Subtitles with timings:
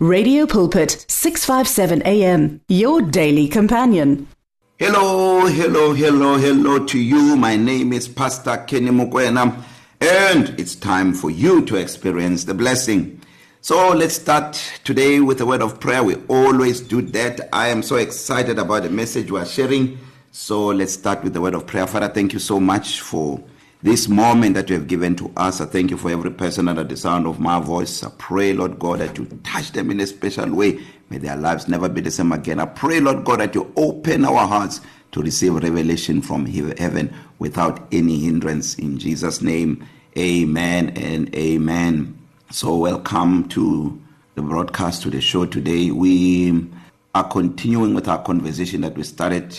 [0.00, 4.28] Radio Pulpit 657 AM your daily companion.
[4.78, 7.36] Hello, hello, hello, hello to you.
[7.36, 9.60] My name is Pastor Kenny Mukwena
[10.00, 13.20] and it's time for you to experience the blessing.
[13.60, 14.52] So let's start
[14.84, 16.04] today with a word of prayer.
[16.04, 17.48] We always do that.
[17.52, 19.98] I am so excited about the message we are sharing.
[20.30, 21.88] So let's start with the word of prayer.
[21.88, 23.42] Father, thank you so much for
[23.82, 25.60] this moment that you have given to us.
[25.60, 28.02] I thank you for every person under the sound of my voice.
[28.02, 30.80] I pray, Lord God, that you touch them in a special way.
[31.10, 32.58] May their lives never be the same again.
[32.58, 34.80] I pray, Lord God, that you open our hearts
[35.12, 38.74] to receive revelation from heaven without any hindrance.
[38.74, 39.86] In Jesus' name,
[40.18, 42.18] amen and amen.
[42.50, 44.00] So, welcome to
[44.34, 45.92] the broadcast, to the show today.
[45.92, 46.68] We
[47.14, 49.58] are continuing with our conversation that we started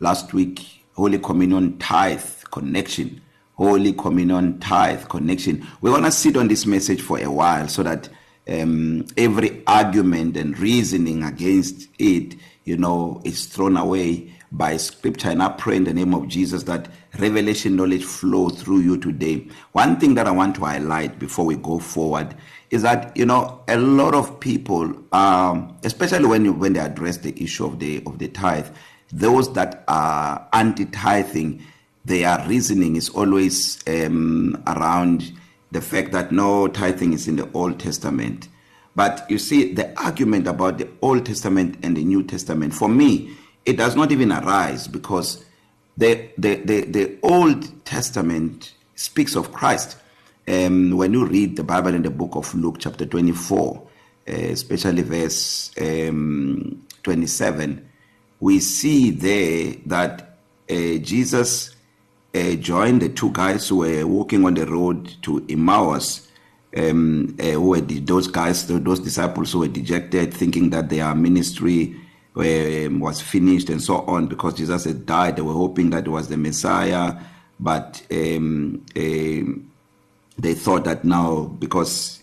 [0.00, 3.20] last week Holy Communion tithe connection
[3.62, 5.64] Holy Communion tithe connection.
[5.82, 8.08] We want to sit on this message for a while so that
[8.48, 15.28] um, every argument and reasoning against it, you know, is thrown away by scripture.
[15.28, 16.88] And I pray in the name of Jesus that
[17.20, 19.46] revelation knowledge flow through you today.
[19.70, 22.34] One thing that I want to highlight before we go forward
[22.70, 27.18] is that you know a lot of people, um, especially when you when they address
[27.18, 28.66] the issue of the of the tithe,
[29.12, 31.62] those that are anti-tithing
[32.04, 35.32] their reasoning is always um, around
[35.70, 38.48] the fact that no tithing is in the Old Testament.
[38.94, 43.36] But you see, the argument about the Old Testament and the New Testament, for me,
[43.64, 45.44] it does not even arise because
[45.96, 49.96] the, the, the, the Old Testament speaks of Christ.
[50.46, 53.82] Um, when you read the Bible in the book of Luke, chapter 24,
[54.28, 57.88] uh, especially verse um, 27,
[58.40, 61.74] we see there that uh, Jesus
[62.34, 66.28] uh, joined the two guys who were walking on the road to Emmaus.
[66.74, 71.14] Um, uh, who were the, those guys, those disciples who were dejected, thinking that their
[71.14, 71.94] ministry
[72.34, 75.36] um, was finished and so on because Jesus had died.
[75.36, 77.14] They were hoping that it was the Messiah,
[77.60, 79.70] but um, um,
[80.38, 82.22] they thought that now because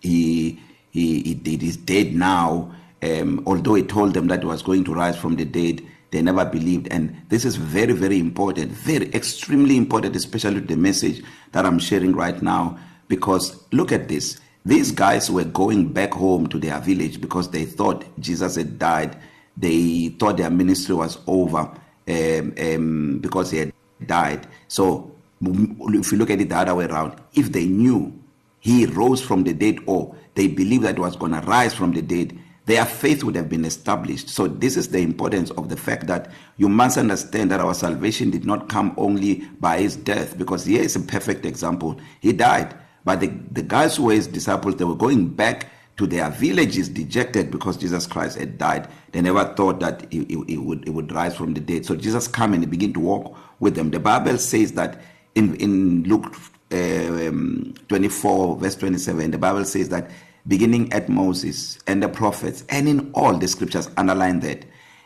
[0.00, 0.58] he
[0.90, 4.84] he, he, he is dead now, um, although he told them that he was going
[4.84, 6.86] to rise from the dead, they never believed.
[6.88, 12.14] And this is very very important very extremely important especially the message that I'm sharing
[12.14, 12.78] right now.
[13.08, 14.38] Because look at this.
[14.64, 19.18] These guys were going back home to their village because they thought Jesus had died.
[19.56, 21.68] They thought their ministry was over
[22.08, 23.72] um, um, because he had
[24.06, 24.46] died.
[24.68, 25.12] So
[25.42, 28.16] if you look at it the other way around if they knew
[28.60, 32.02] he rose from the dead or they believed that was going to rise from the
[32.02, 34.28] dead their faith would have been established.
[34.28, 38.30] So this is the importance of the fact that you must understand that our salvation
[38.30, 42.00] did not come only by his death because here is a perfect example.
[42.20, 42.74] He died,
[43.04, 46.88] but the, the guys who were his disciples, they were going back to their villages
[46.88, 48.88] dejected because Jesus Christ had died.
[49.10, 51.84] They never thought that he, he, he would he would rise from the dead.
[51.84, 53.90] So Jesus came and he began to walk with them.
[53.90, 55.00] The Bible says that
[55.34, 56.34] in in Luke
[56.72, 60.10] uh, um, 24 verse 27, the Bible says that
[60.46, 64.64] beginning at Moses and the prophets and in all the scriptures underline that.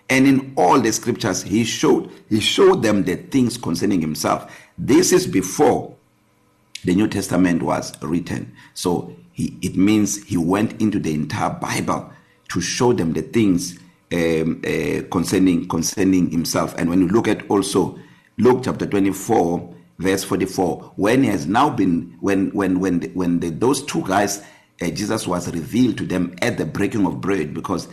[0.09, 4.51] And in all the scriptures he showed he showed them the things concerning himself.
[4.79, 5.95] This is before
[6.85, 8.55] the new testament was written.
[8.75, 12.13] So he it means he went into the entire bible
[12.51, 13.79] to show them the things
[14.13, 16.75] um, uh, concerning concerning himself.
[16.79, 17.99] And when you look at also
[18.39, 23.49] Luke chapter 24 verse 44 when he has now been when when when when the,
[23.51, 24.43] those two guys
[24.81, 27.89] uh, Jesus was revealed to them at the breaking of bread because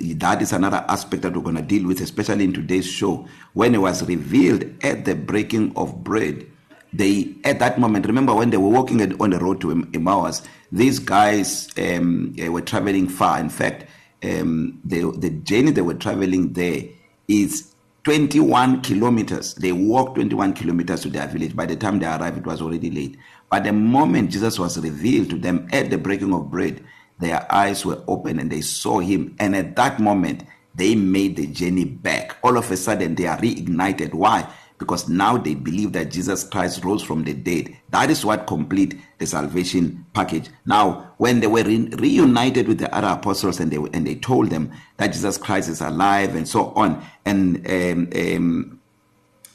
[0.00, 3.26] that is another aspect that we're going to deal with especially in today's show.
[3.54, 6.46] When it was revealed at the breaking of bread
[6.92, 10.98] they at that moment remember when they were walking on the road to Emmaus these
[10.98, 13.38] guys um, uh, were traveling far.
[13.38, 13.86] In fact
[14.22, 16.82] um, the the journey they were traveling there
[17.28, 17.74] is
[18.04, 19.54] 21 kilometers.
[19.54, 21.54] They walked 21 kilometers to their village.
[21.54, 23.18] By the time they arrived it was already late.
[23.50, 26.84] But the moment Jesus was revealed to them at the breaking of bread,
[27.18, 29.34] their eyes were open and they saw him.
[29.38, 32.36] And at that moment, they made the journey back.
[32.42, 34.14] All of a sudden, they are reignited.
[34.14, 34.48] Why?
[34.78, 37.76] Because now they believe that Jesus Christ rose from the dead.
[37.90, 40.50] That is what complete the salvation package.
[40.66, 44.50] Now, when they were re reunited with the other apostles and they and they told
[44.50, 48.80] them that Jesus Christ is alive and so on, and um, um,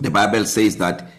[0.02, 1.10] the Bible says that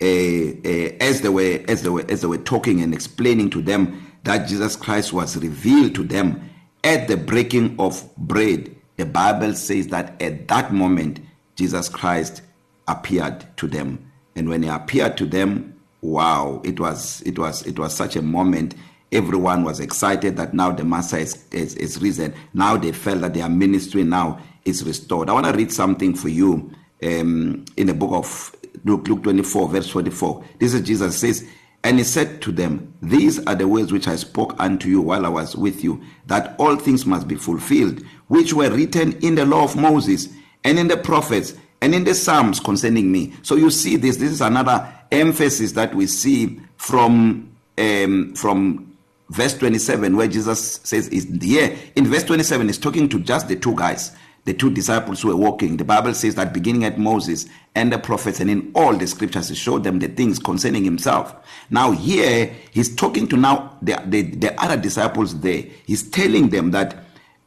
[0.00, 4.48] as they were as they were as they were talking and explaining to them that
[4.48, 6.50] Jesus Christ was revealed to them
[6.82, 11.20] at the breaking of bread the bible says that at that moment
[11.56, 12.42] Jesus Christ
[12.88, 17.78] appeared to them and when he appeared to them wow it was it was it
[17.78, 18.74] was such a moment
[19.14, 22.34] everyone was excited that now the master is, is, is risen.
[22.52, 25.30] Now they felt that their ministry now is restored.
[25.30, 29.68] I want to read something for you um, in the book of Luke, Luke 24,
[29.68, 30.44] verse 44.
[30.58, 31.46] This is Jesus says,
[31.82, 35.24] And he said to them, These are the words which I spoke unto you while
[35.24, 39.46] I was with you, that all things must be fulfilled, which were written in the
[39.46, 40.28] law of Moses,
[40.64, 43.34] and in the prophets, and in the Psalms concerning me.
[43.42, 48.94] So you see this, this is another emphasis that we see from um, from
[49.30, 53.56] verse 27 where Jesus says is here in verse 27 is talking to just the
[53.56, 54.12] two guys
[54.44, 58.40] the two disciples were walking the bible says that beginning at Moses and the prophets
[58.40, 61.34] and in all the scriptures he showed them the things concerning himself.
[61.70, 65.64] Now here he's talking to now the the, the other disciples there.
[65.86, 66.94] He's telling them that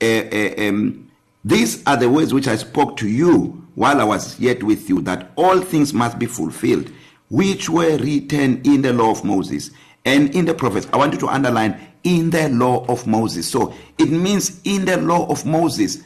[0.01, 1.09] uh, uh, um,
[1.45, 5.01] these are the words which I spoke to you while I was yet with you
[5.01, 6.91] that all things must be fulfilled
[7.29, 9.71] which were written in the law of Moses
[10.05, 10.87] and in the prophets.
[10.93, 13.49] I want you to underline in the law of moses.
[13.49, 16.03] So it means in the law of moses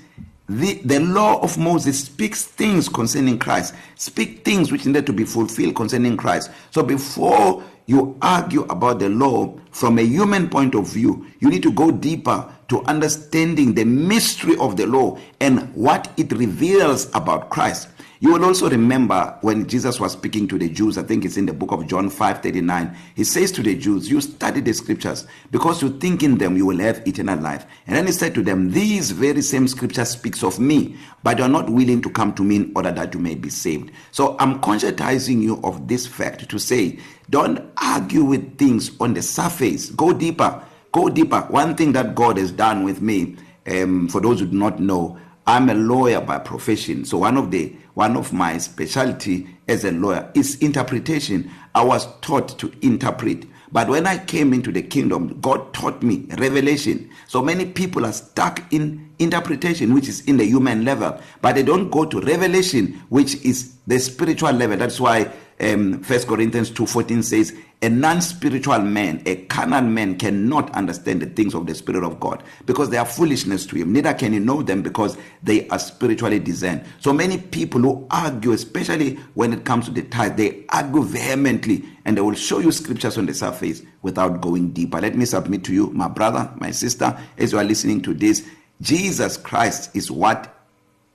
[0.59, 5.24] the the law of moses speaks things concerning christ speak things which need to be
[5.24, 6.51] fulfilled concerning christ.
[6.71, 11.63] So before you argue about the law from a human point of view you need
[11.63, 17.50] to go deeper to understanding the mystery of the law and what it reveals about
[17.50, 17.89] christ.
[18.23, 21.47] You will also remember when Jesus was speaking to the Jews, I think it's in
[21.47, 22.95] the book of John 5:39.
[23.15, 26.68] He says to the Jews, "You study the scriptures because you think in them you
[26.68, 30.44] will have eternal life." And then he said to them, "These very same scriptures speaks
[30.44, 33.19] of me, but you are not willing to come to me in order that you
[33.19, 37.00] may be saved." So I'm conscientizing you of this fact to say,
[37.31, 39.89] don't argue with things on the surface.
[39.89, 40.62] Go deeper.
[40.91, 41.47] Go deeper.
[41.50, 45.18] One thing that God has done with me, um, for those who do not know,
[45.51, 47.03] I'm a lawyer by profession.
[47.03, 51.51] So one of the one of my specialty as a lawyer is interpretation.
[51.75, 53.48] I was taught to interpret.
[53.69, 57.09] But when I came into the kingdom, God taught me revelation.
[57.27, 61.63] So many people are stuck in interpretation, which is in the human level, but they
[61.63, 64.77] don't go to revelation, which is the spiritual level.
[64.77, 67.54] That's why um 1 Corinthians 2:14 says
[67.84, 72.44] a non-spiritual man a carnal man cannot understand the things of the spirit of God
[72.66, 73.94] because they are foolishness to him.
[73.94, 76.84] Neither can he know them because they are spiritually discerned.
[77.00, 81.86] So many people who argue especially when it comes to the tithe they argue vehemently
[82.06, 85.00] and they will show you scriptures on the surface without going deeper.
[85.00, 88.48] Let me submit to you my brother my sister as you are listening to this.
[88.81, 90.56] Jesus Christ is what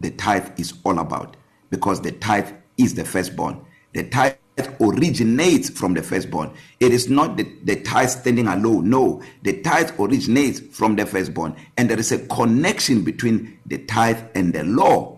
[0.00, 1.36] the tithe is all about
[1.70, 3.60] because the tithe is the firstborn.
[3.96, 4.34] The tithe
[4.78, 6.52] originates from the firstborn.
[6.80, 8.90] It is not the, the tithe standing alone.
[8.90, 11.56] No the tithe originates from the firstborn.
[11.78, 15.16] And there is a connection between the tithe and the law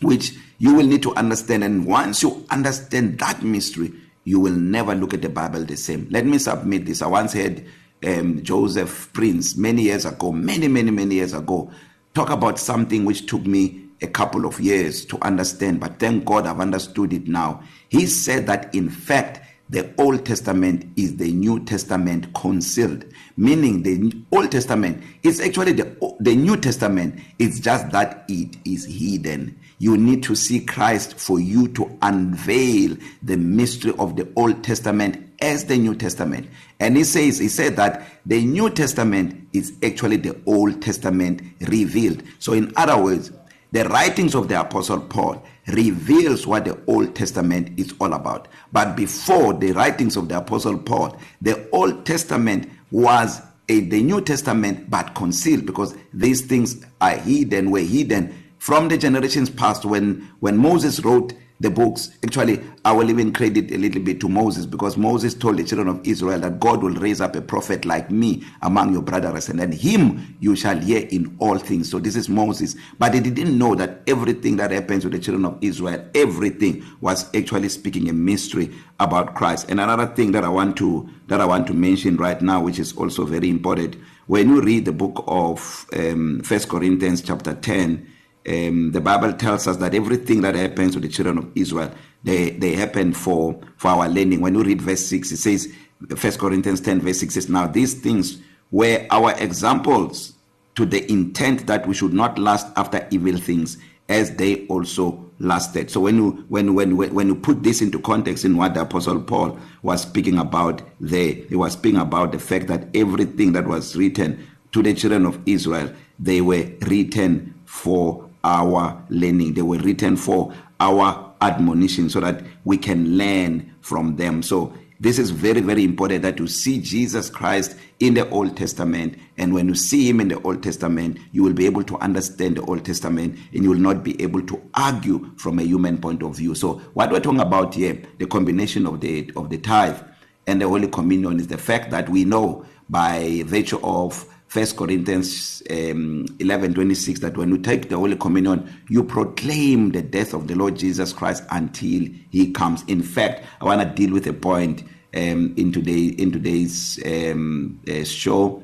[0.00, 1.62] which you will need to understand.
[1.62, 3.92] And once you understand that mystery
[4.24, 6.06] you will never look at the bible the same.
[6.10, 7.02] Let me submit this.
[7.02, 7.66] I once heard
[8.04, 11.70] um Joseph Prince many years ago many many many years ago
[12.14, 16.46] talk about something which took me a couple of years to understand but thank God
[16.46, 17.62] I've understood it now.
[17.88, 23.04] He said that in fact the old testament is the new testament concealed
[23.36, 28.84] meaning the old testament is actually the the new testament it's just that it is
[28.84, 29.58] hidden.
[29.78, 35.26] You need to see Christ for you to unveil the mystery of the old testament
[35.40, 36.48] as the new testament.
[36.80, 42.22] And he says he said that the new testament is actually the old testament revealed.
[42.40, 43.32] So in other words
[43.72, 48.48] the writings of the apostle paul reveals what the old testament is all about.
[48.72, 54.20] But before the writings of the apostle paul the old testament was a the new
[54.20, 60.28] testament but concealed because these things are hidden were hidden from the generations past when
[60.40, 62.10] when moses wrote the books.
[62.24, 65.88] Actually i will even credit a little bit to moses because moses told the children
[65.88, 69.58] of israel that god will raise up a prophet like me among your brothers and
[69.60, 71.90] then him you shall hear in all things.
[71.90, 72.76] So this is moses.
[72.98, 77.32] But they didn't know that everything that happens to the children of israel everything was
[77.34, 79.70] actually speaking a mystery about christ.
[79.70, 82.78] And another thing that i want to that i want to mention right now which
[82.78, 88.06] is also very important when you read the book of um first corinthians chapter 10
[88.48, 91.92] um the bible tells us that everything that happens to the children of Israel
[92.22, 94.40] they they happen for for our learning.
[94.40, 95.72] When you read verse 6 it says
[96.16, 98.38] first Corinthians 10 verse 6 says now these things
[98.70, 100.34] were our examples
[100.76, 103.78] to the intent that we should not last after evil things
[104.08, 108.44] as they also lasted so when you when when when you put this into context
[108.44, 112.66] in what the apostle Paul was speaking about there he was speaking about the fact
[112.66, 119.02] that everything that was written to the children of Israel they were written for our
[119.08, 119.54] learning.
[119.54, 124.42] They were written for our admonition so that we can learn from them.
[124.42, 129.16] So this is very very important that you see Jesus Christ in the Old Testament.
[129.38, 132.56] And when you see him in the Old Testament you will be able to understand
[132.56, 136.22] the Old Testament and you will not be able to argue from a human point
[136.22, 136.54] of view.
[136.54, 139.98] So what we're talking about here the combination of the of the tithe
[140.46, 145.62] and the holy communion is the fact that we know by virtue of First Corinthians
[145.70, 150.56] um 11:26 that when you take the holy communion you proclaim the death of the
[150.56, 152.82] Lord Jesus Christ until he comes.
[152.88, 154.82] In fact i want to deal with a point
[155.14, 158.60] um in today in today's um uh, show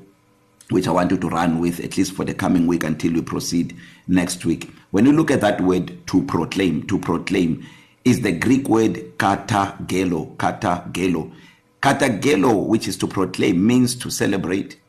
[0.70, 3.22] which i want you to run with at least for the coming week until we
[3.22, 3.76] proceed
[4.08, 4.68] next week.
[4.90, 7.64] When you look at that word to proclaim to proclaim
[8.04, 11.30] is the greek word katagelo katagelo.
[11.80, 14.80] Katagelo which is to proclaim means to celebrate.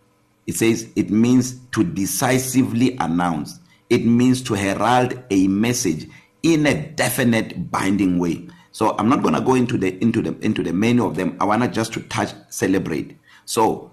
[0.47, 3.59] It says it means to decisively announce.
[3.89, 6.09] It means to herald a message
[6.43, 8.47] in a definite binding way.
[8.71, 11.37] So i'm not going to go into the into the into the many of them.
[11.39, 13.17] I want to just to touch celebrate.
[13.45, 13.91] So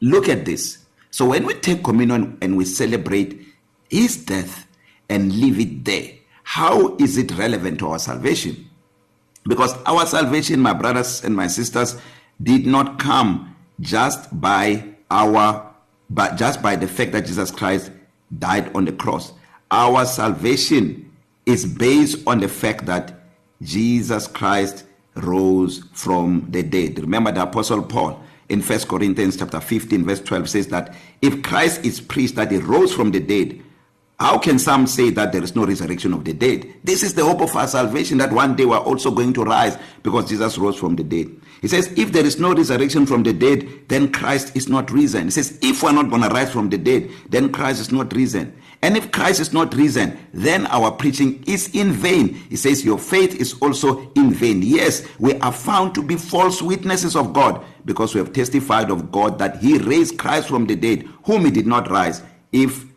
[0.00, 0.78] look at this.
[1.10, 3.46] So when we take communion and we celebrate
[3.90, 4.66] his death
[5.08, 6.18] and leave it there
[6.48, 8.70] how is it relevant to our salvation?
[9.46, 11.98] Because our salvation my brothers and my sisters
[12.42, 15.67] did not come just by our
[16.10, 17.90] but just by the fact that Jesus Christ
[18.38, 19.32] died on the cross
[19.70, 21.10] our salvation
[21.46, 23.14] is based on the fact that
[23.62, 24.84] Jesus Christ
[25.14, 26.98] rose from the dead.
[27.00, 31.84] Remember the apostle Paul in 1 Corinthians chapter 15 verse 12 says that if Christ
[31.84, 33.60] is preached that he rose from the dead
[34.20, 36.68] how can some say that there is no resurrection of the dead?
[36.82, 39.44] This is the hope of our salvation that one day we are also going to
[39.44, 41.28] rise because Jesus rose from the dead.
[41.60, 45.26] He says if there is no resurrection from the dead then Christ is not risen.
[45.26, 47.92] He says if we are not going to rise from the dead then Christ is
[47.92, 48.60] not risen.
[48.82, 52.34] And if Christ is not risen then our preaching is in vain.
[52.34, 54.62] He says your faith is also in vain.
[54.62, 59.12] Yes we are found to be false witnesses of God because we have testified of
[59.12, 62.20] God that he raised Christ from the dead whom he did not rise.
[62.50, 62.87] If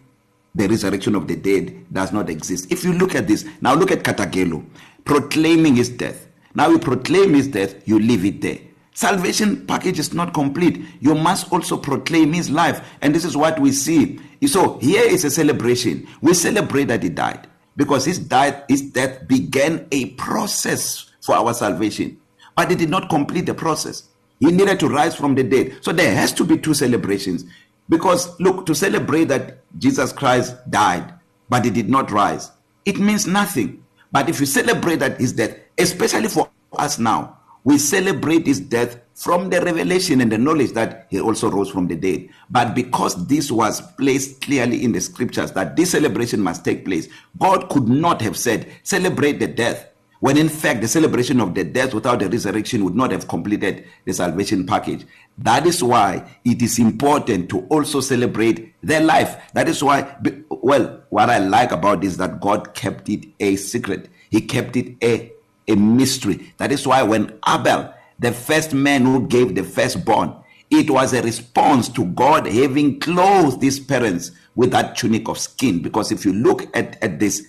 [0.54, 2.72] the resurrection of the dead does not exist.
[2.72, 4.66] If you look at this now look at katagelo
[5.06, 6.28] proclaiming his death.
[6.54, 8.60] Now you proclaim his death you leave it there.
[8.94, 10.86] Salvation package is not complete.
[11.00, 12.86] You must also proclaim his life.
[13.02, 14.20] And this is what we see.
[14.46, 16.08] So here is a celebration.
[16.22, 17.48] We celebrate that he died.
[17.78, 22.20] Because his died his death began a process for our salvation.
[22.56, 24.10] But it did not complete the process.
[24.40, 25.78] He needed to rise from the dead.
[25.82, 27.46] So there has to be two celebrations.
[27.92, 31.14] Because look to celebrate that Jesus Christ died
[31.50, 32.52] but he did not rise
[32.86, 33.84] it means nothing.
[34.12, 38.98] But if you celebrate that his death especially for us now we celebrate his death
[39.14, 42.28] from the revelation and the knowledge that he also rose from the dead.
[42.50, 47.08] But because this was placed clearly in the scriptures that this celebration must take place
[47.38, 49.91] god could not have said celebrate the death
[50.22, 53.86] when in fact the celebration of the death without the resurrection would not have completed
[54.06, 55.06] the salvation package.
[55.40, 59.36] That is why it is important to also celebrate their life.
[59.54, 60.16] That is why
[60.50, 64.10] well what i like about this that god kept it a secret.
[64.30, 65.34] He kept it a
[65.68, 66.54] a mystery.
[66.58, 70.36] That is why when abel the first man who gave the firstborn
[70.70, 75.82] it was a response to god having clothed his parents with that tunic of skin.
[75.82, 77.48] Because if you look at at this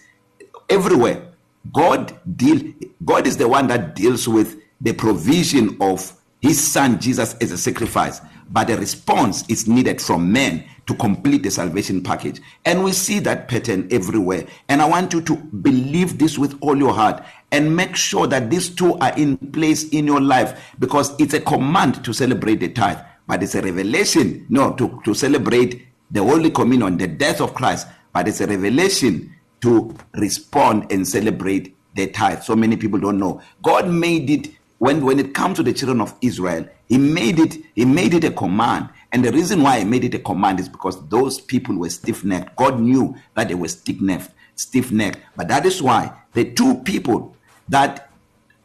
[0.70, 1.31] everywhere
[1.72, 2.60] god deal
[3.04, 7.58] god is the one that deals with the provision of his son Jesus as a
[7.58, 12.40] sacrifice but a response is needed from men to complete the salvation package.
[12.64, 14.46] And we see that pattern everywhere.
[14.68, 18.50] And i want you to believe this with all your heart and make sure that
[18.50, 22.68] these two are in place in your life because it's a command to celebrate the
[22.68, 27.54] tithe but it's a revelation no to to celebrate the holy communion the death of
[27.54, 32.42] Christ but it's a revelation to respond and celebrate the tithe.
[32.42, 33.40] So many people don't know.
[33.62, 37.56] God made it when when it comes to the children of Israel he made it
[37.74, 38.88] he made it a command.
[39.12, 42.56] And the reason why he made it a command is because those people were stiff-necked.
[42.56, 45.18] God knew that they were stiff-necked stiff-necked.
[45.36, 47.36] But that is why the two people
[47.68, 48.10] that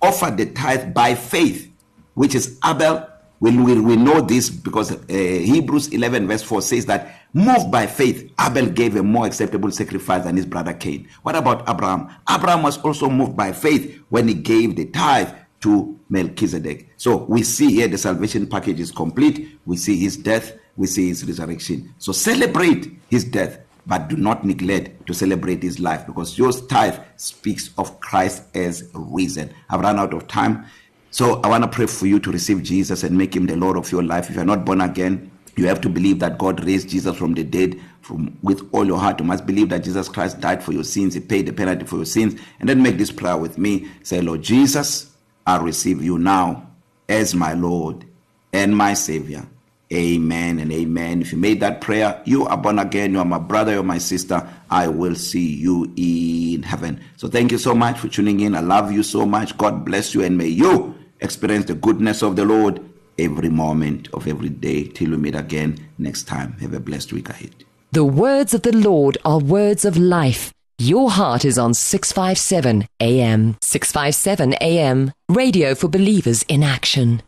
[0.01, 1.71] offered the tithe by faith
[2.13, 3.07] which is Abel
[3.39, 7.87] we, we, we know this because uh, Hebrews 11 verse 4 says that moved by
[7.87, 12.63] faith Abel gave a more acceptable sacrifice than his brother Cain what about Abraham Abraham
[12.63, 15.29] was also moved by faith when he gave the tithe
[15.61, 16.89] to Melchizedek.
[16.97, 19.59] So we see here the salvation package is complete.
[19.65, 21.93] We see his death, we see his resurrection.
[21.97, 26.99] So celebrate his death, but do not neglect to celebrate his life because your tithe
[27.15, 29.53] speaks of Christ as risen.
[29.69, 30.65] I've run out of time.
[31.11, 33.77] So I want to pray for you to receive Jesus and make him the Lord
[33.77, 34.29] of your life.
[34.29, 37.43] If you're not born again, you have to believe that God raised Jesus from the
[37.43, 39.19] dead from with all your heart.
[39.19, 41.97] You must believe that Jesus Christ died for your sins, he paid the penalty for
[41.97, 43.87] your sins, and then make this prayer with me.
[44.03, 45.11] Say, Lord Jesus,
[45.45, 46.69] I receive you now
[47.09, 48.05] as my Lord
[48.53, 49.47] and my Savior.
[49.91, 51.21] Amen and amen.
[51.21, 53.97] If you made that prayer, you are born again, you are my brother, you're my
[53.97, 54.47] sister.
[54.69, 57.01] I will see you in heaven.
[57.15, 58.53] So thank you so much for tuning in.
[58.53, 59.57] I love you so much.
[59.57, 62.81] God bless you and may you experience the goodness of the Lord
[63.19, 66.53] every moment of every day till we meet again next time.
[66.53, 67.65] Have a blessed week ahead.
[67.91, 70.51] The words of the Lord are words of life.
[70.77, 73.55] Your heart is on 657 AM.
[73.61, 75.11] 657 AM.
[75.29, 77.23] Radio for believers in action.